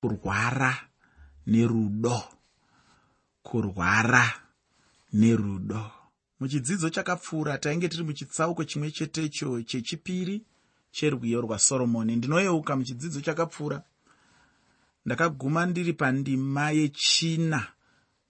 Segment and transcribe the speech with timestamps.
[0.00, 0.76] kurwara
[1.46, 2.22] nerudo.
[3.42, 4.32] Kurwara
[5.12, 5.90] nerudo.
[6.40, 10.42] Muchidzidzo chakapfuura tainge tiri muchitsauko chimwe chetecho chechipiri
[10.90, 12.16] cherwiyo rwasoromoni.
[12.16, 13.82] Ndinoyeuka muchidzidzo chakapfuura.
[15.06, 17.66] Ndakaguma ndiri pandima yechina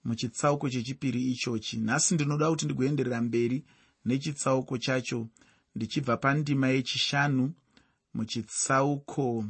[0.03, 3.65] muchitsauko chechipiri ichochi nhasi ndinoda kuti ndigoenderera mberi
[4.05, 5.27] nechitsauko chacho
[5.75, 7.53] ndichibva pandima yechishanu
[8.13, 9.45] muchitsauko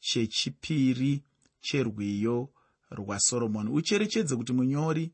[0.00, 1.22] chechipiri
[1.60, 2.50] cherwiyo
[2.90, 5.12] rwasoromoni ucherechedze kuti munyori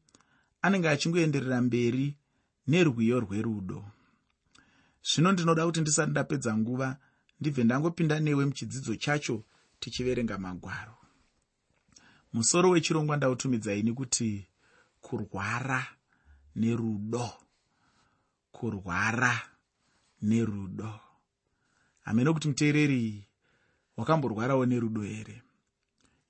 [0.62, 2.16] anenge achingoenderera mberi
[2.66, 3.84] nerwiyo rwerudo.
[5.09, 6.96] Zvino ndinoda kuti ndisati ndapedza nguva
[7.41, 9.45] ndibve ndangopinda newe muchidzidzo chacho
[9.80, 10.96] tichiverenga magwaro.
[12.33, 14.48] Musoro wechirongwa ndautumidzaini kuti
[15.00, 15.86] kurwara
[16.56, 17.30] nerudo.
[18.52, 19.41] Kurwara
[20.22, 21.00] nerudo.
[22.00, 23.27] Hamene kuti muteereri
[23.97, 25.44] wakamborwarawo nerudo here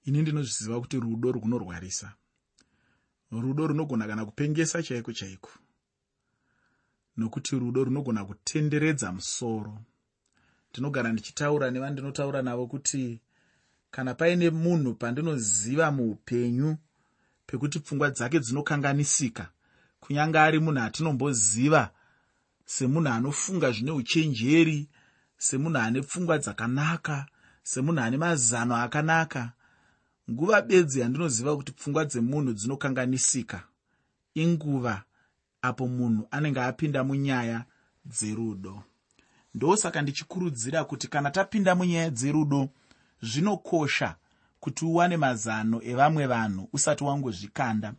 [0.05, 2.12] ini ndinozviziva kuti rudo runorwarisa
[3.31, 5.51] rudo runogona kana kupengesa chaiko chaiko.
[7.17, 9.78] Nokuti rudo runogona kutenderedza musoro.
[10.70, 13.20] Ndinogara ndichitaura nevandinotaura navo kuti
[13.91, 16.77] kana paine munhu pandinoziva muupenyu
[17.47, 19.50] pekuti pfungwa dzake dzinokanganisika
[20.00, 21.91] kunyange ari munhu atinomboziva
[22.65, 24.89] semunhu anofunga zvine uchenjeri
[25.39, 27.27] semunhu ane pfungwa dzakanaka
[27.62, 29.53] semunhu ane mazano akanaka
[30.30, 33.62] nguva bedzi yandinoziva kuti pfungwa dzemunhu dzinokanganisika.
[34.34, 35.03] Inguva
[35.62, 37.64] apo munhu anenge apinda munyaya
[38.05, 38.83] dzerudo.
[39.55, 42.69] Ndosaka ndichikurudzira kuti kana tapinda munyaya dzerudo
[43.22, 44.16] zvinokosha
[44.61, 47.94] kuti uwane mazano evamwe vanhu usati wangozvikanda.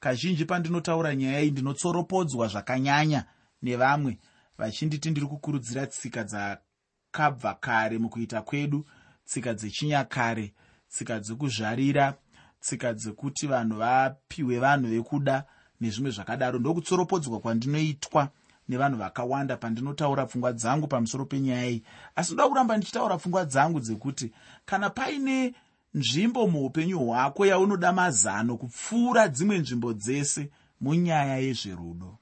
[0.00, 3.24] Kazhinji pandinotaura nyaya iyi ndinotsoropodzwa zvakanyanya
[3.62, 4.18] nevamwe
[4.58, 8.86] vachinditi ndiri kukurudzira tsika dzakabva kare mukuita kwedu
[9.24, 10.54] tsika dzechinyakare
[10.88, 12.14] tsika dzekuzvarira
[12.60, 15.44] tsika dzekuti vanhu vapiwe vanhu vekuda
[15.80, 16.58] nezvimwe zvakadaro.
[16.58, 18.28] Ndokutsoropodzwa kwandinoitwa
[18.68, 21.82] nevanhu vakawanda pandinotaura pfungwa dzangu pamusoro penyaya iyi.
[22.16, 24.32] Asi ndoda kuramba ndichitaura pfungwa dzangu dzekuti
[24.64, 25.54] kana paine
[25.94, 30.50] nzvimbo muupenyu hwako yaunoda mazano kupfuura dzimwe nzvimbo dzese
[30.80, 32.18] munyaya yezverudo.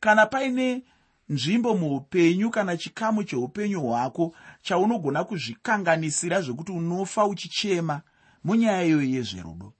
[0.00, 0.84] Kana paine
[1.28, 8.00] nzvimbo muupenyu kana chikamu cheupenyu hwako chaunogona kuzvikanganisira zvekuti unofa uchichema
[8.44, 9.72] munyaya iyoyi yezverudo.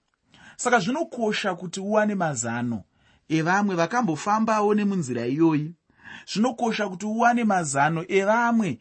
[0.55, 2.83] Saka zvinokosha kuti uwane mazano
[3.29, 5.73] evamwe vakambofambawo nemunzira iyoyi.
[6.33, 8.79] Zvinokosha kuti uwane mazano evamwe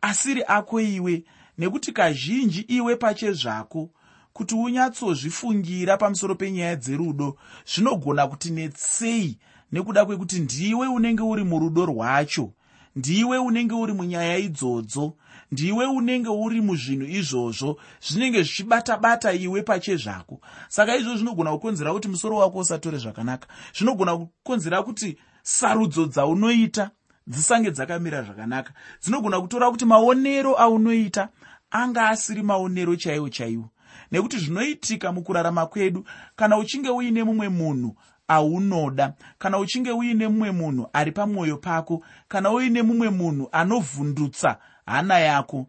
[0.00, 1.24] asiri ako iwe
[1.58, 3.90] nekuti kazhinji iwe pachezvako
[4.32, 7.36] kuti unyatsozvifungira pamusoro penyaya dzerudo.
[7.66, 9.38] Zvinogona kuti netsei
[9.72, 12.52] nekuda kwekuti ndiwe unenge uri murudo rwacho
[12.96, 15.16] ndiwe unenge uri munyaya idzodzo
[15.52, 22.36] ndiwe unenge uri muzvinhu izvozvo zvinenge zvichibata-bata iwe pachezvako saka izvo zvinogona kukonzera kuti musoro
[22.36, 26.90] wako usatore zvakanaka zvinogona kukonzera kuti sarudzo dzaunoita
[27.26, 31.28] dzisange dzakamira zvakanaka dzinogona kutora kuti maonero aunoita
[31.70, 33.70] anga asiri maonero chaiwo chaiwo.
[34.12, 36.04] Nekuti zvinoitika mukurarama kwedu
[36.36, 37.96] kana uchinge uine mumwe munhu
[38.30, 39.14] aunoda.
[39.38, 45.66] Kana uchinge uine mumwe munhu ari pamwoyo pako kana uine mumwe munhu anovhundutsa hana yako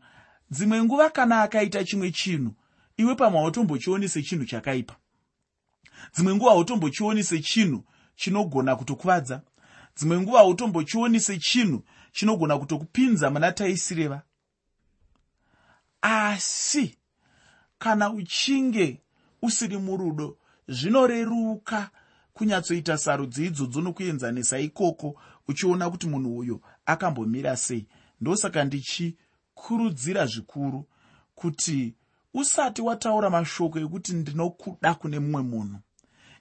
[0.51, 2.51] dzimwe nguva kana akaita chimwe chinhu
[2.97, 4.95] iwe pamwe hautombochioni sechinhu chakaipa.
[6.13, 7.83] Dzimwe nguva hautombochioni sechinhu
[8.15, 9.41] chinogona kutokuvadza.
[9.97, 14.21] Dzimwe nguva hautombochioni sechinhu chinogona kutokupinza muna taisireva.
[16.01, 16.97] Asi
[17.79, 19.01] kana uchinge
[19.41, 21.89] usiri murudo zvinoreruka
[22.33, 25.15] kunyatsoita sarudzo idzodzo nokuenzanisa ikoko
[25.47, 27.87] uchiona kuti munhu uyo akambomira sei.
[28.21, 30.85] Ndosaka ndichikurudzira zvikuru
[31.35, 31.95] kuti
[32.33, 35.79] usati wataura mashoko ekuti ndinokuda kune mumwe munhu.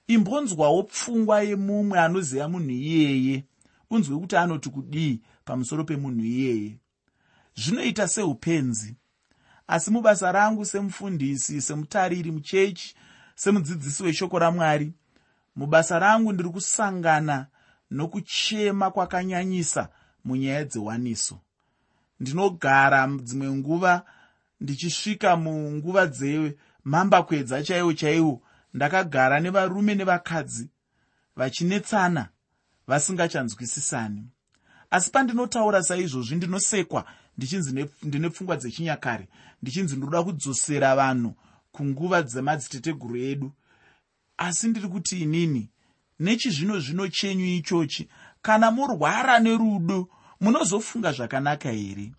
[0.07, 3.45] Imbonzwawo pfungwa yemumwe anoziva munhu iyeye.
[3.89, 6.77] Unzwe kuti anoti kudii pamusoro pemunhu iyeye.
[7.55, 8.95] Zvinoita seupenzi.
[9.67, 12.95] Asi mubasa rangu semufundisi semutariri muchechi
[13.35, 14.93] semudzidzisi weshoko ramwari
[15.55, 17.47] mubasa rangu ndiri kusangana
[17.91, 19.89] nokuchema kwakanyanyisa
[20.25, 21.39] munyaya dzewaniso
[22.19, 24.03] ndinogara dzimwe nguva
[24.61, 28.41] ndichisvika munguva dzemhambakwedza chaiwo chaiwo.
[28.73, 30.69] Ndakagara nevarume nevakadzi
[31.35, 32.29] vachinetsana
[32.87, 34.23] vasingachanzwisisani.
[34.91, 37.05] Asi pandinotaura saizvozvi ndinosekwa
[37.37, 39.27] ndichinzi ndine pfungwa dzechinyakare.
[39.61, 41.33] Ndichinzi ndinoda kudzosera vanhu
[41.71, 43.51] kunguva dzemadziteteguru edu
[44.41, 45.69] asi ndiri kuti inini
[46.19, 48.09] nechizvino zvino chenyu ichochi
[48.41, 50.07] kana murwara nerudo
[50.41, 52.11] munozofunga zvakanaka here?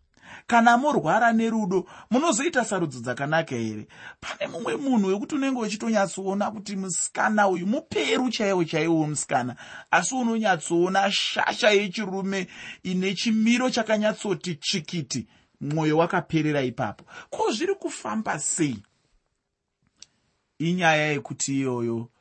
[0.46, 3.86] Kana murwara nerudo munozoita sarudzo dzakanaka here?
[4.20, 9.56] Pane mumwe munhu wekuti unenge uchitonyatsoona kuti musikana uyu muperu chaiwo chaiwo musikana
[9.90, 12.46] asi unonyatsoona shasha yechirume
[12.82, 15.26] ine chimiro chakanyatsoti tsvikiti
[15.60, 17.04] mwoyo wakaperera ipapo.
[17.30, 18.78] Ko zviri kufamba sei?
[20.58, 22.11] Inyaya yekuti iyoyo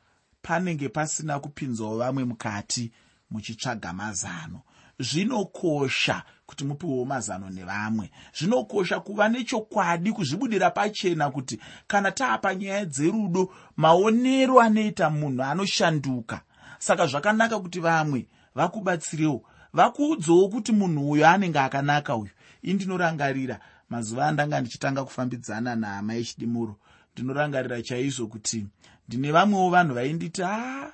[0.42, 2.92] panenge pasina kupinzawo vamwe mukati
[3.30, 4.60] muchitsvaga mazano.
[4.98, 8.10] Zvinokosha kuti mupiwewo mazano nevamwe.
[8.38, 16.40] Zvinokosha kuva nechokwadi kuzvibudira pachena kuti kana taapa nyaya dzerudo maonero anoita munhu anoshanduka.
[16.78, 19.42] Saka zvakanaka kuti vamwe vakubatsirewo
[19.72, 22.30] vakuudzowo kuti munhu uyo anenge akanaka uyu.
[22.64, 23.60] Ii ndinorangarira
[23.90, 26.76] mazuva andanga ndichitanga kufambidzana nahama yechidimuro
[27.12, 28.66] ndinorangarira chaizvo kuti
[29.08, 30.92] ndine vamwewo vanhu vainditi a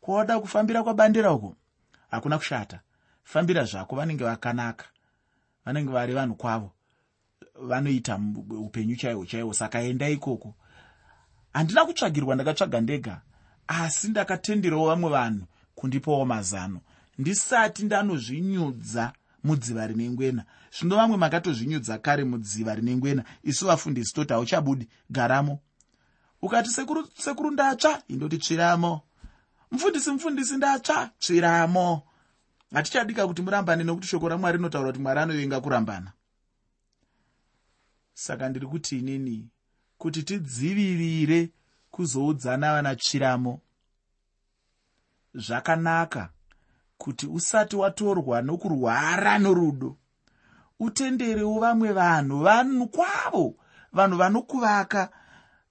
[0.00, 1.56] kwauda kufambira kwabandira uko
[2.10, 2.80] hakuna kushata.
[3.24, 4.86] Fambira zvako vanenge vakanaka
[5.64, 6.72] vanenge vari vanhu kwavo
[7.54, 8.20] vanoita
[8.50, 10.54] upenyu chaihwo chaihwo saka enda ikoko.
[11.52, 13.20] Handina kutsvagirwa ndakatsvaga ndega
[13.66, 16.80] asi ndakatenderawo vamwe vanhu kundipawo mazano.
[17.18, 19.12] Ndisati ndanozvinyudza
[19.44, 20.44] mudziva rine ngwena.
[20.78, 25.60] Zvino vamwe makatozvinyudza kare mudziva rine ngwena isu vafundisi toti hauchabudi garamo.
[26.42, 29.00] Ukati sekuru, sekuru ndatsva indoti tsviramo.
[29.70, 32.02] Mufundisi mufundisi ndatsva tsviramo.
[32.72, 36.12] Hatichadika kuti murambane nokuti shoko ramwari rinotaura kuti mwari anovenga kurambana.
[38.14, 39.48] Saka ndiri kuti inini
[39.98, 41.50] kuti tidzivirire
[41.90, 43.60] kuzoudzana vana tsviramo.
[45.34, 46.32] Zvakanaka
[47.02, 49.96] kuti usati watorwa nokurwara norudo
[50.80, 53.54] utenderewo vamwe vanhu vanhu kwavo
[53.92, 55.08] vanhu vanokuvaka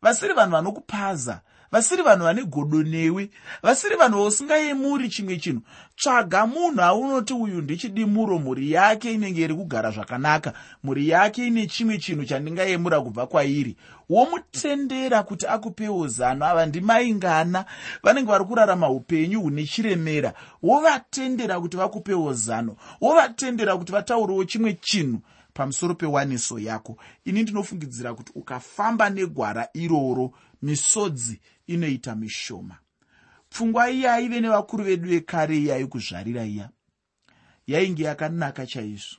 [0.02, 3.30] vasiri vanhu vanokupaza vasiri vanhu vane godo newe
[3.64, 5.62] vasiri vanhu vausingayemuri chimwe chinhu.
[5.96, 10.54] Tsvaga munhu aunoti uyu ndichidimuro mhuri yake inenge iri kugara zvakanaka
[10.84, 13.76] mhuri yake ine chimwe chinhu chandingayemura kubva kwairi.
[14.10, 17.66] Womutendera kuti akupewo zano ava ndimaingana
[18.04, 20.34] vanenge vari kurarama upenyu hune chiremera.
[20.64, 25.20] Wovatendera kuti vakupewo zano wovatendera kuti vataurewo chimwe chinhu
[25.54, 26.98] pamusoro pewaniso yako.
[27.26, 30.32] Ini ndinofungidzira kuti ukafamba negwara iroro
[30.62, 31.40] misodzi
[31.74, 32.78] inoita mishoma.
[33.50, 36.70] Pfungwa iya aive nevakuru vedu vekare yaikuzvarira iya
[37.68, 39.18] yainge yakanaka chaizvo.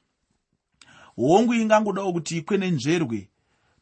[1.16, 3.28] Hongu ingangodawo kuti ikwenenzverwe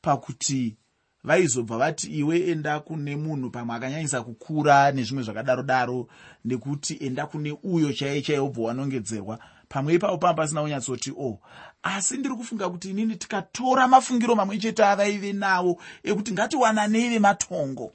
[0.02, 0.76] pakuti
[1.24, 6.08] vaizobva vati iwe enda kune munhu pamwe akanyanyisa kukura nezvimwe zvakadaro daro
[6.44, 9.38] nekuti enda kune uyo chaiye chaiyobva wanongedzerwa.
[9.68, 11.40] Pamwe ipapo pamba pasina kunyatsoti o oh.
[11.82, 17.92] asi ndiri kufunga kuti inini tikatora mafungiro mamwe chete avaive nawo ekuti ngatiwananei vematongo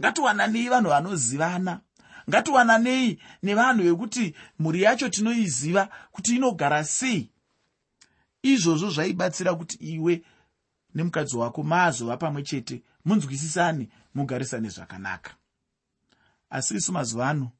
[0.00, 1.80] ngatiwananei vanhu vanozivana.
[2.28, 7.30] Ngatiwananei nevanhu vekuti mhuri yacho tinoiziva kuti inogara sei.
[8.42, 10.22] Izvozvo zvaibatsira kuti iwe
[10.94, 15.34] nemukadzi wako maazova pamwe chete munzwisisane mugarisane zvakanaka.
[16.50, 17.50] Asi isu mazuva ano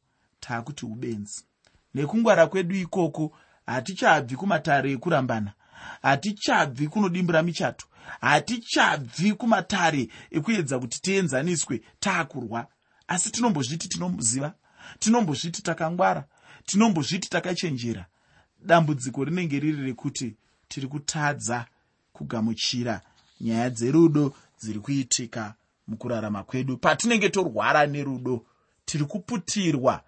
[0.41, 1.45] taakuti ubenzi.
[1.95, 3.33] Nekungwara kwedu ikoko
[3.67, 5.53] hatichabvi kumatare ekurambana
[6.03, 7.87] hatichabvi kunodimbura michato
[8.21, 12.67] hatichabvi kumatare ekuedza kuti tienzaniswe taakurwa.
[13.09, 14.55] Asi tinombozviti tinoziva
[14.99, 16.25] tinombozviti takangwara
[16.67, 18.07] tinombozviti takachenjera.
[18.65, 20.37] Dambudziko rinenge riri rekuti
[20.69, 21.67] tiri kutadza
[22.13, 23.01] kugamuchira
[23.41, 25.55] nyaya dzerudo dziri kuitika
[25.87, 26.77] mukurarama kwedu.
[26.77, 28.47] Patinenge torwara nerudo
[28.85, 30.03] tiri kuputirwa.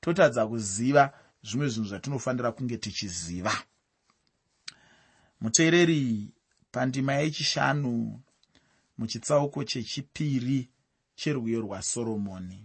[0.00, 3.52] Totadza kuziva zvimwe zvinhu zvatinofanira kunge tichiziva.
[5.40, 6.28] Muteereri
[6.74, 8.20] pandima yechishanu
[8.98, 10.68] muchitsauko chechipiri
[11.14, 12.64] cherwiyo rwasoromoni.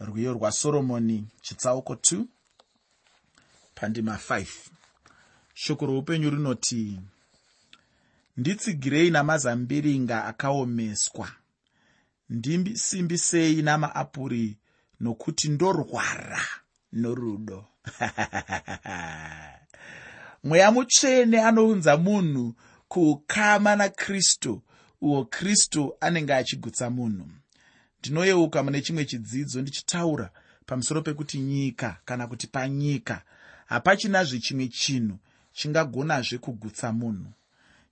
[0.00, 2.24] Rwiyo rwasoromoni chitsauko 2
[3.74, 4.46] pandima 5
[5.54, 7.00] shoko roupenyu rinoti
[8.36, 11.32] nditsigirei namazambiringa akaomeswa.
[12.30, 14.58] Ndisimbisei namaapuri
[15.00, 16.40] nokuti ndorwara
[16.92, 17.66] norudo
[20.44, 22.54] mweya mutsvene anounza munhu
[22.88, 24.62] kuukama nakristu
[25.00, 27.28] uwo kristu anenge achigutsa munhu.
[28.00, 30.30] Ndinoyeuka mune chimwe chidzidzo ndichitaura
[30.66, 33.22] pamusoro pekuti nyika kana kuti panyika
[33.66, 35.18] hapachinazve chimwe chinhu
[35.52, 37.32] chingagonazve kugutsa munhu.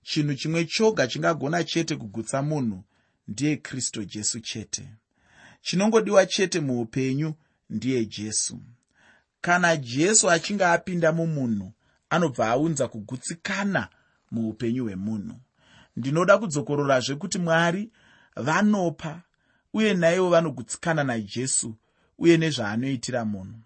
[0.03, 2.83] Chinhu chimwe choga chingagona chete kugutsa munhu
[3.27, 4.89] ndiye kristu jesu chete.
[5.61, 7.33] Chinongodiwa chete muupenyu
[7.69, 8.59] ndiye jesu.
[9.41, 11.71] Kana jesu achinge apinda mumunhu
[12.09, 13.89] anobva aunza kugutsikana
[14.31, 15.35] muupenyu hwemunhu.
[15.95, 17.91] Ndinoda kudzokororazve kuti mwari
[18.35, 19.21] vanopa
[19.73, 21.75] uye naivo vanogutsikana najesu
[22.17, 23.59] uye nezvaanoitira munhu.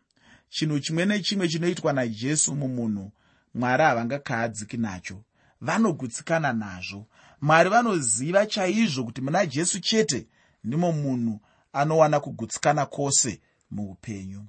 [0.50, 3.12] Chinhu chimwe nechimwe chinoitwa najesu mumunhu
[3.54, 5.24] mwari havangakahadziki nacho.
[5.62, 7.08] Vanogutsikana nazvo.
[7.42, 10.28] Mwari vanoziva chaizvo kuti muna jesu chete
[10.64, 11.40] ndimo munhu
[11.74, 14.46] anowana kugutsikana kwose muupenyu.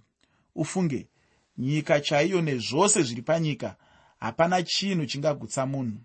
[0.54, 1.08] Ufunge
[1.58, 3.76] nyika chaiyo nezvose zviri panyika
[4.24, 5.96] hapana chinhu chingagutsa munhu.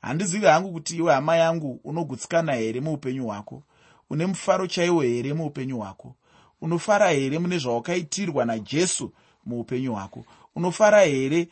[0.00, 3.62] Handizivi hangu kuti iwe hama yangu unogutsikana here muupenyu hwako?
[4.10, 6.14] Une mufaro chaiwo here muupenyu hwako?
[6.60, 9.12] Unofara here mune zvawakaitirwa najesu
[9.44, 10.24] muupenyu hwako?
[10.54, 11.48] Unofara here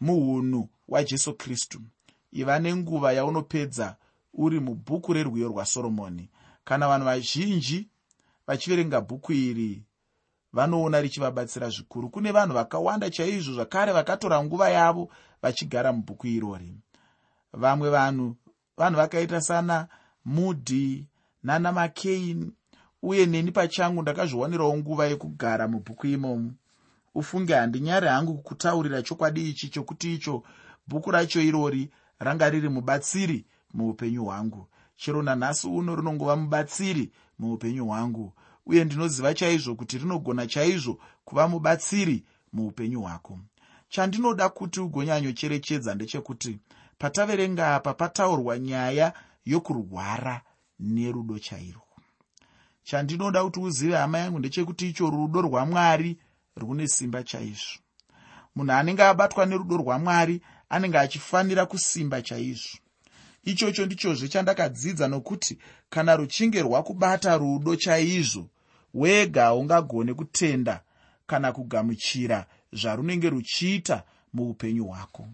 [0.00, 1.80] muunhu hwajesu kristu?
[2.32, 3.96] Iva nenguva yaunopedza
[4.34, 6.28] uri mubhuku rerwiyo rwasoromoni
[6.64, 7.88] kana vanhu vazhinji
[8.46, 9.82] vachiverenga bhuku iri
[10.52, 12.08] vanoona richivabatsira zvikuru.
[12.08, 15.10] Kune vanhu vakawanda chaizvo zvakare vakatora nguva yavo
[15.42, 16.74] vachigara mubhuku irori.
[17.52, 18.36] Vamwe vanhu
[18.76, 19.88] vanhu vakaita sana
[20.24, 21.06] mudhi
[21.42, 22.52] nana makein
[23.02, 26.52] uye neni pachangu ndakazviwanirawo nguva yekugara mubhuku imomo.
[27.14, 30.42] Ufunge handinyari hangu kutaurira chokwadi ichi chokuti icho
[30.86, 34.66] bhuku racho irori ranga riri mubatsiri muupenyu hwangu.
[34.96, 38.32] Chero nanhasi uno rinongova mubatsiri muupenyu hwangu.
[38.66, 43.38] Uye ndinoziva chaizvo kuti rinogona chaizvo kuva mubatsiri muupenyu hwako
[43.90, 46.58] chandinoda kuti ugonyanyocherechedza ndechekuti
[46.98, 49.12] pataverenga apa pataurwa nyaya
[49.44, 50.42] yokurwara
[50.80, 51.90] nerudo chairwo
[52.84, 56.18] chandinoda kuti uzive hama yangu ndechekuti icho rudo rwamwari
[56.56, 57.78] rune simba chaizvo.
[58.54, 62.78] Munhu anenge abatwa nerudo rwamwari anenge achifanira kusimba chaizvo.
[63.44, 65.58] Ichocho ndichozve chandakadzidza nokuti
[65.90, 68.48] kana ruchinge rwakubata rudo chaizvo
[68.94, 70.82] wega haungagone kutenda
[71.26, 75.28] kana kugamuchira zvarunenge ruchiita muupenyu hwako.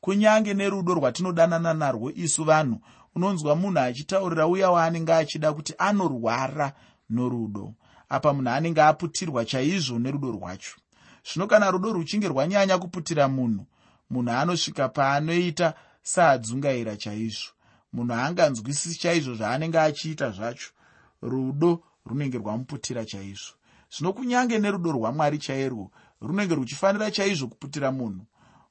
[0.00, 2.80] Kunyange nerudo rwatinodanana narwo isu vanhu
[3.14, 6.72] unonzwa munhu achitaurira uya waanenge achida kuti anorwara
[7.10, 7.74] norudo
[8.08, 10.76] apa munhu anenge aputirwa chaizvo nerudo rwacho.
[11.24, 13.66] Zvino kana rudo ruchinge rwanyanya kuputira munhu
[14.10, 17.52] munhu anosvika paanoita saadzungaira chaizvo.
[17.92, 20.70] Munhu haanganzwisisi chaizvo zvaanenge achiita zvacho
[21.22, 23.54] rudo runenge rwamuputira chaizvo.
[23.90, 25.90] Zvino kunyange nerudo rwamwari chairwo
[26.22, 28.26] runenge ruchifanira chaizvo kuputira munhu.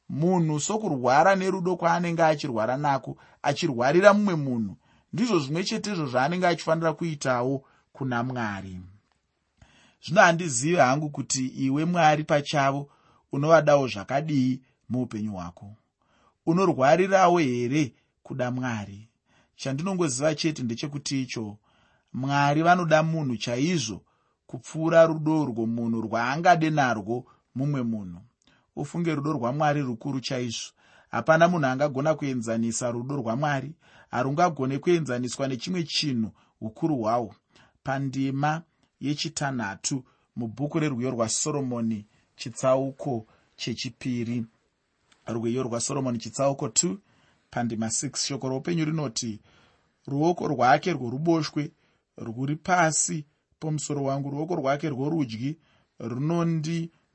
[0.10, 4.78] Munhu sokurwara nerudo kwaanenge achirwara nako achirwarira mumwe munhu
[5.14, 8.80] ndizvo zvimwe chetezvo zvaanenge achifanira kuitawo kuna mwari.
[10.06, 12.90] Zvino handizivi hangu kuti iwe mwari pachavo
[13.32, 15.76] unovadawo zvakadii muupenyu hwako.
[16.46, 17.94] Unorwarirawo here
[18.24, 19.10] kuda mwari?
[19.56, 21.58] Chandinongoziva chete ndechekuti icho
[22.14, 24.02] mwari vanoda munhu chaizvo
[24.48, 28.22] kupfuura rudo urwo munhu rwaangade narwo mumwe munhu.
[28.76, 30.72] Ufunge rudo rwamwari rukuru chaizvo.
[31.12, 33.72] Hapana munhu angagona kuenzanisa rudo rwamwari
[34.12, 36.32] harungagone kuenzaniswa nechimwe chinhu
[36.62, 37.36] ukuru hwahwo
[37.84, 38.62] pandima
[39.00, 40.04] yechitanhatu
[40.36, 42.06] mubhuku rerwiyo rwasoromoni
[42.36, 44.46] chitsauko chechipiri.
[45.28, 46.98] Rwiyo rwasoromoni chitsauko 2
[47.50, 49.40] pandima 6 shoko roupenyu rinoti
[50.08, 51.72] ruoko rwake rworuboshwe
[52.18, 53.26] rwuri pasi.
[53.60, 55.58] Pomusoro wangu ruoko rwake rworudyi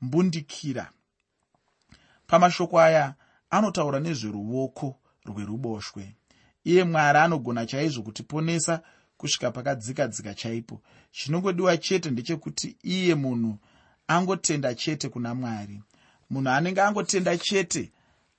[0.01, 0.91] runondimbundikira
[2.27, 3.15] pamashoko aya
[3.49, 6.15] anotaura nezveruoko rweruboshwe.
[6.63, 8.81] Iye mwari anogona chaizvo kutiponesa
[9.17, 10.81] kusvika pakadzika dzika chaipo.
[11.11, 13.57] Chinongodiwa chete ndechekuti iye munhu
[14.07, 15.81] angotenda chete kuna mwari.
[16.29, 17.91] Munhu anenge angotenda chete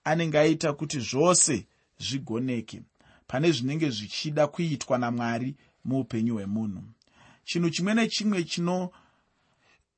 [0.05, 1.67] anenge aita kuti zvose
[1.99, 2.83] zvigoneke.
[3.27, 6.83] Pane zvinenge zvichida kuitwa namwari muupenyu hwemunhu.
[7.45, 8.43] Chinhu chimwe nechimwe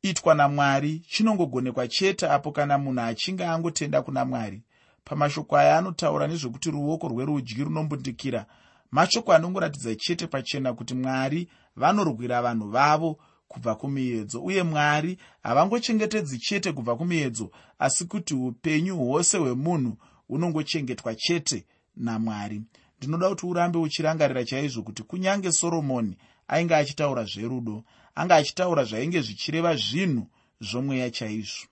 [0.02, 4.62] chinoitwa namwari chinongogonekwa chete apo kana munhu achinge angotenda kuna mwari.
[5.04, 8.46] Pamashoko aya anotaura nezvekuti ruoko rwerudyi runombundikira
[8.90, 16.72] mashoko anongoratidza chete pachena kuti mwari vanorwira vanhu vavo kubva kumiedzo uye mwari havangochengetedzi chete
[16.72, 19.96] kubva kumiedzo asi kuti upenyu hwose hwemunhu
[20.28, 21.66] hunongochengetwa chete
[21.96, 22.62] namwari.
[22.98, 26.16] Ndinoda kuti urambe uchirangarira chaizvo kuti kunyange soromoni
[26.48, 30.26] ainge achitaura zverudo anga achitaura zvainge zvichireva zvinhu
[30.60, 31.66] zvomweya chaizvo.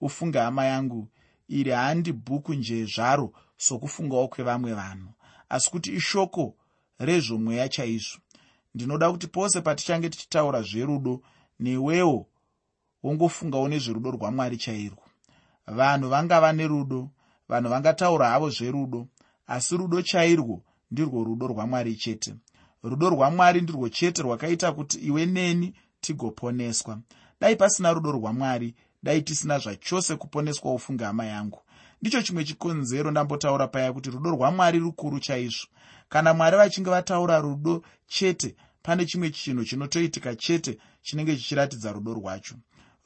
[0.00, 1.08] Ufunge hama yangu
[1.48, 5.10] iri handi bhuku njee zvaro sokufungawo kwevamwe vanhu
[5.48, 6.54] asi kuti ishoko
[6.98, 8.18] rezvomweya chaizvo.
[8.74, 11.22] Ndinoda kuti pose patichange tichitaura zverudo
[11.60, 12.26] newewo
[13.02, 15.04] wongofungawo nezverudo rwamwari chairwo.
[15.66, 17.10] Vanhu vangava nerudo
[17.48, 19.08] vanhu vangataura havo zverudo
[19.46, 22.34] asi rudo chairwo ndirwo rudo rwamwari chete
[22.82, 26.98] rudo rwamwari ndirwo chete rwakaita kuti iwe neni tigoponeswa.
[27.40, 31.60] Dai pasina rudo rwamwari dai tisina zvachose kuponeswa ufunge hama yangu.
[32.00, 35.66] Ndicho chimwe chikonzero ndambotaura paya kuti rudo rwamwari rukuru chaizvo.
[36.08, 42.54] Kana mwari vachinge vataura rudo chete pane chimwe chinhu chinotoitika chete chinenge chichiratidza rudo rwacho.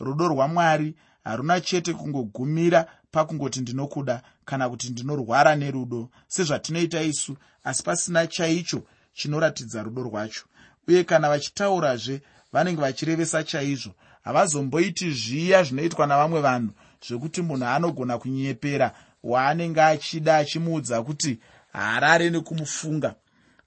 [0.00, 8.26] Rudo rwamwari haruna chete kungogumira pakungoti ndinokuda kana kuti ndinorwara nerudo sezvatinoita isu asi pasina
[8.26, 8.83] chaicho
[9.14, 10.44] chinoratidza rudo rwacho.
[10.88, 12.21] Uye kana vachitaurazve
[12.52, 13.92] vanenge vachirevesa chaizvo
[14.25, 16.73] havazomboiti zviya zvinoitwa navamwe vanhu
[17.06, 18.92] zvekuti munhu anogona kunyepera
[19.23, 21.38] waanenge achida achimuudza kuti
[21.73, 23.14] harare nekumufunga.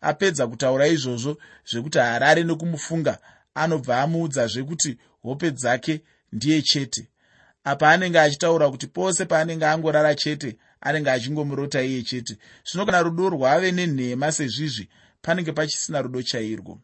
[0.02, 1.38] Apedza kutaura izvozvo
[1.70, 3.18] zvekuti harare nekumufunga
[3.56, 6.02] anobva amuudzazve kuti hope dzake
[6.34, 7.08] ndiye chete.
[7.64, 12.38] Apa anenge achitaura kuti pose paanenge angorara chete anenge achingomurota iye chete.
[12.66, 14.90] Zvino kana rudo rwave nenhema sezvizvi
[15.28, 16.80] panenge pachisina rudo chairwo.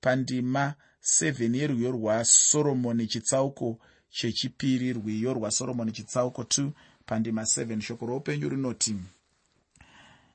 [0.00, 3.78] Pandima 7 yerwiyo rwasoromoni chitsauko
[4.10, 6.70] chechipiri rwiyo rwasoromoni chitsauko 2
[7.06, 8.96] pandima 7 shoko roupenyu rinoti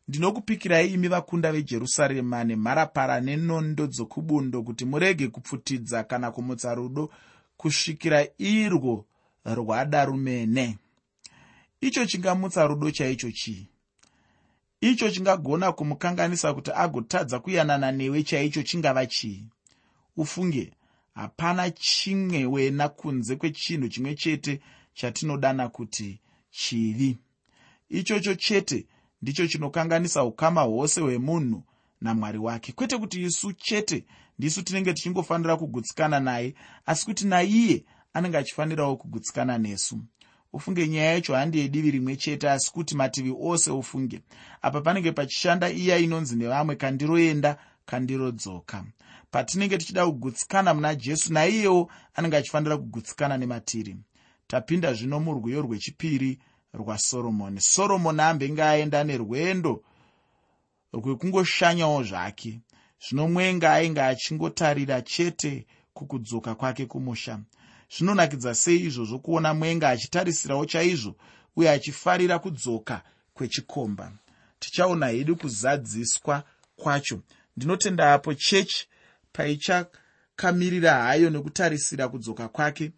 [0.07, 7.09] ndinokupikirai imi vakunda vejerusarema nemharapara nenondo dzokubundo kuti murege kupfutidza kana kumutsa rudo
[7.57, 9.05] kusvikira irwo
[9.45, 10.77] rwada rumene
[11.81, 13.67] icho chingamutsa rudo chaicho chii
[14.89, 19.45] icho chingagona kumukanganisa kuti agotadza kuyanana newe chaicho chingava chii?
[20.17, 20.71] Ufunge
[21.15, 24.61] hapana chimwe wena kunze kwechinhu chimwe chete
[24.93, 26.19] chatinodana kuti
[26.51, 27.17] chivi.
[27.89, 28.87] Ichocho chete
[29.21, 31.63] ndicho chinokanganisa ukama hwose hwemunhu
[32.01, 32.71] namwari wake.
[32.71, 34.05] Kwete kuti isu chete
[34.39, 39.99] ndisu tinenge tichingofanira kugutsikana naye asi kuti naiye anenge achifanirawo kugutsikana nesu
[40.53, 44.21] ufunge nyaya yacho handi yedivi rimwe chete asi kuti mativi ose ufunge.
[44.61, 48.85] Apa panenge pachishanda iya inonzi nevamwe kandiroenda kandirodzoka.
[49.31, 53.95] Patinenge tichida kugutsikana muna jesu naiyewo anenge achifanira kugutsikana nematiri.
[54.47, 56.39] Tapinda zvino murwiyo rwechipiri
[56.73, 58.21] rwasoromoni soromoni.
[58.21, 59.83] Ambenge aenda nerwendo
[60.93, 62.59] rwekungoshanyawo zvake.
[63.07, 67.39] Zvino mwenga ainge achingotarira chete kukudzoka kwake kumusha
[67.97, 71.15] zvinonakidza sei izvozvo kuona mwenga achitarisirawo chaizvo
[71.55, 73.01] uye achifarira kudzoka
[73.33, 74.11] kwechikomba.
[74.59, 76.43] Tichaona hedu kuzadziswa
[76.75, 77.19] kwacho.
[77.57, 78.87] Ndinotenda apo chechi
[79.33, 82.91] paichakamirira hayo nekutarisira kudzoka kwake.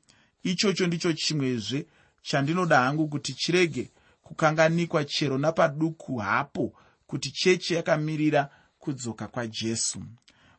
[0.44, 1.86] Ichocho ndicho chimwezve
[2.22, 3.92] chandinoda hangu kuti chirege
[4.24, 6.74] kukanganikwa chero napaduku hapo
[7.08, 10.03] kuti chechi yakamirira kudzoka kwajesu.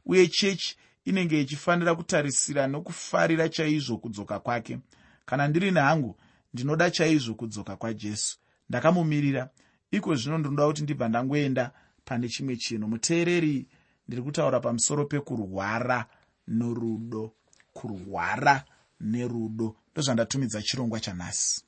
[0.07, 4.79] Uye chechi inenge ichifanira kutarisira nokufarira chaizvo kudzoka kwake.
[5.27, 6.17] Kana ndiri nehangu
[6.55, 8.39] ndinoda chaizvo kudzoka kwajesu.
[8.69, 9.51] Ndakamumirira.
[9.91, 11.73] Iko zvino ndinoda kuti ndibva ndangoenda
[12.05, 12.89] pane chimwe chinhu.
[12.89, 13.67] Muteereri
[14.09, 16.07] ndiri kutaura pamusoro pekurwara
[16.49, 17.33] norudo.
[17.73, 18.65] Kurwara
[19.01, 19.77] nerudo.
[19.93, 21.65] Ndozvandatumidza chirongwa chanhasi.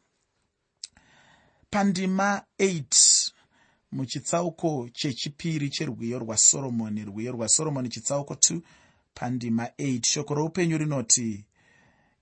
[1.71, 3.33] Pandima 8
[3.93, 8.61] muchitsauko chechipiri cherwiyo rwasoromoni rwiyo rwasoromoni chitsauko 2
[9.19, 11.45] pandima 8 shoko roupenyu rinoti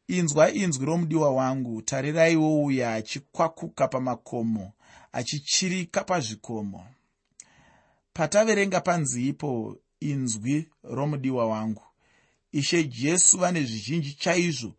[0.09, 1.83] inzwa inzwi romudiwa wangu.
[1.83, 4.73] Tariraiwo uya achikwakuka pamakomo
[5.13, 6.87] achichirika pazvikomo.
[8.13, 11.83] Pataverenga panzi ipo inzwi romudiwa wangu.
[12.53, 14.73] Ishe jesu vane zvizhinji chaizvo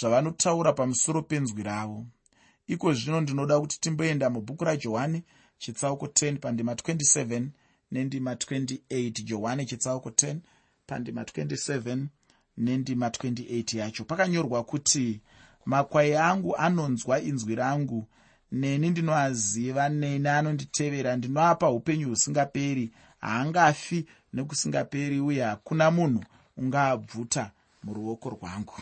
[0.00, 2.06] zvavanotaura pamusoro penzwi ravo.
[2.66, 5.22] Iko zvino ndinoda kuti timboenda mubhuku rajohani
[5.58, 7.46] chitsauko 10 pandima 27
[7.90, 10.36] nendima 28 johani chitsauko 10
[10.86, 12.06] pandima 27
[12.56, 14.04] nendima 28 yacho.
[14.04, 15.20] Pakanyorwa kuti
[15.64, 18.08] makwai angu anonzwa inzwi rangu.
[18.52, 21.16] Neni ndinoaziva neni anonditevera.
[21.16, 22.90] Ndinoapa upenyu husingaperi.
[23.20, 26.24] Haangafi nekusingaperi uye hakuna munhu
[26.56, 27.50] ungaabvuta
[27.84, 28.74] muruoko rwangu.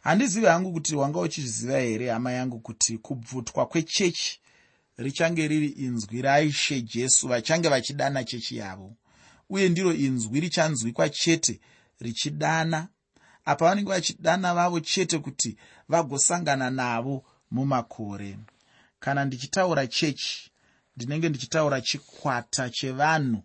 [0.00, 4.40] Handizivi hangu kuti wanga uchizviziva here hama yangu kuti kubvutwa kwechechi
[4.96, 8.92] richange riri inzwi raishe jesu vachange vachidana chechi yavo
[9.50, 11.60] uye ndiro inzwi richanzwikwa chete
[12.00, 12.88] richidana.
[13.44, 15.56] Apa vanenge vachidana vavo chete kuti
[15.88, 18.38] vagosangana navo mumakore.
[19.00, 20.50] Kana ndichitaura chechi
[20.96, 23.42] ndinenge ndichitaura chikwata chevanhu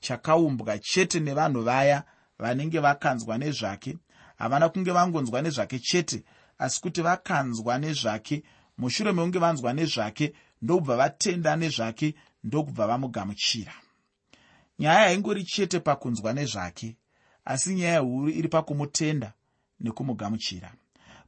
[0.00, 2.04] chakaumbwa chete nevanhu vaya
[2.38, 3.98] vanenge vakanzwa nezvake.
[4.38, 6.24] Havana kunge vangonzwa nezvake chete
[6.58, 8.42] asi kuti vakanzwa nezvake
[8.78, 10.32] mushure mekunge vanzwa nezvake
[10.62, 13.72] ndokubva vatenda nezvake ndokubva vamugamuchira
[14.80, 16.96] nyaya haingori chete pakunzwa nezvake
[17.44, 19.32] asi nyaya huru iri pakumutenda
[19.80, 20.72] nekumugamuchira.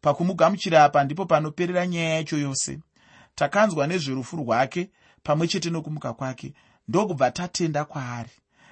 [0.01, 2.79] Pakumugamuchira apa ndipo panoperera nyaya yacho yose.
[3.35, 4.91] Takanzwa nezverufu rwake
[5.23, 6.55] pamwe chete nokumuka kwake
[6.89, 8.31] ndokubva tatenda kwaari.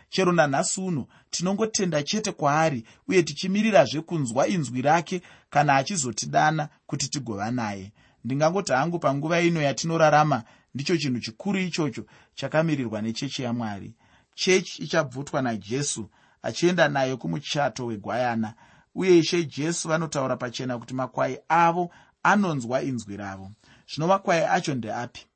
[0.08, 7.50] Chero nanhasi uno tinongotenda chete kwaari uye tichimirirazve kunzwa inzwi rake kana achizotidana kuti tigova
[7.50, 7.92] naye.
[8.24, 10.42] Ndingangoti hangu panguva ino yatinorarama
[10.74, 13.94] ndicho chinhu chikuru ichocho chakamirirwa nechechi yamwari
[14.34, 16.10] chechi ichabvutwa najesu
[16.42, 18.54] achienda nayo kumuchato wegwayana.
[18.94, 21.90] Uye ishe jesu vanotaura pachena kuti makwai avo
[22.22, 23.50] anonzwa inzwi ravo.
[23.88, 25.26] Zvino makwai acho ndeapi?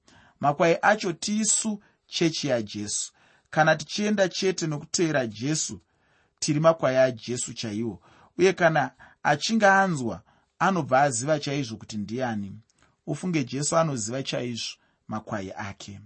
[0.40, 3.12] Makwai acho tisu chechi yajesu
[3.50, 5.80] kana tichienda chete nokutevera jesu
[6.38, 8.00] tiri makwai ajesu chaiwo.
[8.38, 8.90] Uye kana
[9.22, 10.22] achinge anzwa
[10.58, 12.58] anobva aziva chaizvo kuti ndiani.
[13.06, 14.76] Ufunge jesu anoziva chaizvo
[15.08, 16.00] makwai ake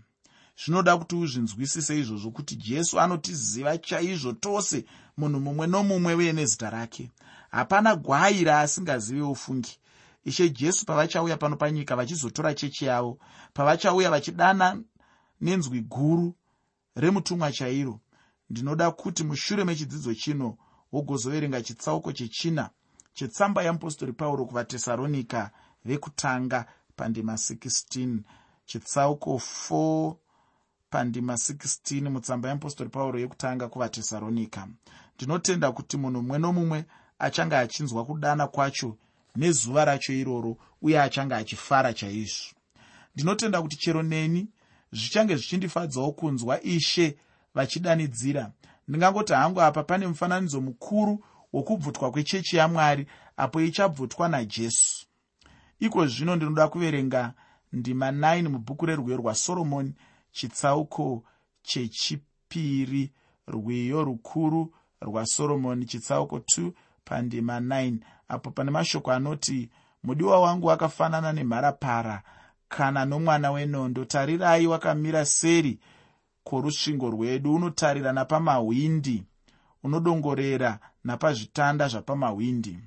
[0.64, 4.84] zvinoda kuti uzvinzwisise izvozvo kuti jesu anotiziva chaizvo tose
[5.16, 7.10] munhu mumwe nomumwe uye nezita rake.
[7.50, 9.78] Hapana gwai raasingazive ufungi.
[10.24, 13.18] Ishe jesu pavachauya pano panyika vachizotora chechi yavo
[13.54, 14.82] pavachauya vachidana
[15.40, 16.34] nenzwi guru
[16.96, 18.00] remutumwa chairo
[18.50, 20.56] ndinoda kuti mushure mechidzidzo chino
[20.92, 22.70] wogozoverenga chitsauko chechina
[23.14, 25.50] chetsamba yeapostori pauro kuvatesaronika
[25.84, 26.66] vekutanga
[26.96, 28.18] pandima 16
[28.66, 29.40] chitsauko
[29.70, 30.14] 4
[30.90, 34.68] pandima 16 mutsamba yeapostori pauro yekutanga kuvatesaronika
[35.16, 36.84] ndinotenda kuti munhu mumwe nomumwe
[37.18, 38.96] achange achinzwa kudana kwacho
[39.36, 42.54] nezuva racho iroro uye achange achifara chaizvo.
[43.14, 44.48] Ndinotenda kuti chero neni
[44.92, 47.16] zvichange zvichindifadzawo kunzwa ishe
[47.54, 48.52] vachidanidzira.
[48.88, 55.06] Ndingangoti hangu apa pane mufananidzo mukuru wokubvutwa kwechechi yamwari apo ichabvutwa najesu.
[55.80, 57.34] Iko zvino ndinoda kuverenga
[57.72, 59.94] ndima 9 mubhuku rerwiyo rwasoromoni
[60.32, 61.24] chitsauko
[61.62, 63.12] chechipiri
[63.46, 66.72] rwiyo rukuru rwasoromoni chitsauko 2
[67.04, 67.96] pandima 9
[68.28, 69.70] apo pane mashoko anoti
[70.02, 72.22] mudiwa wangu wakafanana nemharapara
[72.68, 74.04] kana nomwana wenondo.
[74.04, 75.78] Tarirai wakamira seri
[76.44, 77.54] kworusvingo rwedu.
[77.54, 79.24] Unotarira napamahwindi
[79.82, 82.78] unodongorera napazvitanda zvapamahwindi.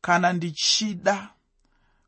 [0.00, 1.28] Kana ndichida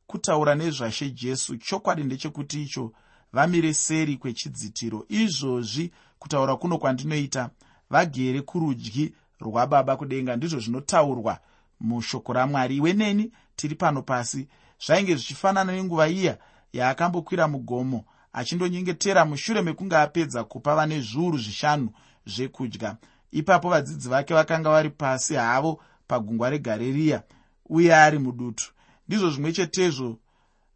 [0.06, 2.92] kutaura nezvashe jesu chokwadi ndechekuti icho
[3.32, 5.06] vamire seri kwechidzitiro.
[5.08, 7.50] Izvozvi kutaura kuno kwandinoita
[7.90, 10.36] vagere kurudyi rwababa kudenga.
[10.36, 11.38] Ndizvo zvinotaurwa
[11.80, 12.76] mushoko ramwari.
[12.76, 14.48] Iwe neni tiri pano pasi.
[14.86, 16.38] Zvainge zvichifanana nenguva iya
[16.72, 21.90] yaakambokwira mugomo achindonyengetera mushure mekunge apedza kupa vane zviuru zvishanu
[22.26, 22.96] zvekudya.
[23.32, 27.22] Ipapo vadzidzi vake vakanga vari pasi havo pagungwa regaririya
[27.68, 28.72] uye ari mudutu.
[29.08, 30.18] Ndizvo zvimwe chetezvo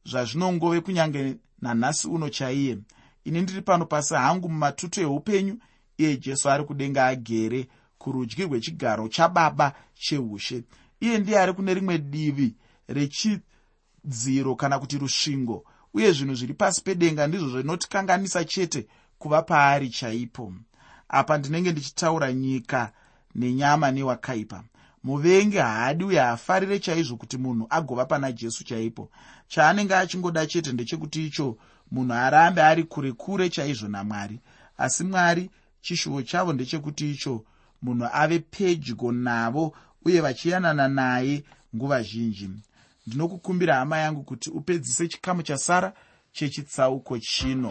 [0.04, 2.78] zvazvinongove kunyange nanhasi uno chaiye.
[3.24, 5.58] Ini ndiri pano pasi hangu mumatutu eupenyu
[5.98, 10.64] iye jesu ari kudenga agere kurudyi rwechigaro chababa cheushe
[11.00, 12.54] iye ndiye ari kune rimwe divi
[12.88, 18.86] rechidziro kana kuti rusvingo uye zvinhu zviri pasi pedenga ndizvo zvinotikanganisa chete
[19.18, 20.54] kuva paari chaipo.
[21.08, 22.92] Apa ndinenge ndichitaura nyika
[23.34, 24.64] nenyama newakaipa
[25.04, 29.10] muvengi haadi uye haafarire chaizvo kuti munhu agova pana jesu chaipo.
[29.48, 31.56] Chaanenge achingoda chete ndechekuti icho
[31.90, 34.40] munhu arambe ari kure kure chaizvo namwari.
[34.78, 37.44] Asi mwari chishuvo chavo ndechekuti icho
[37.82, 41.44] munhu ave pedyo navo uye vachiyanana naye
[41.76, 42.50] nguva zhinji.
[43.06, 45.92] Ndinokukumbira hama yangu kuti upedzise chikamu chasara
[46.32, 47.70] chechitsauko chino